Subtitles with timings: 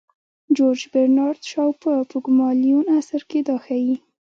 [0.55, 3.95] جورج برنارد شاو په پوګمالیون اثر کې دا ښيي.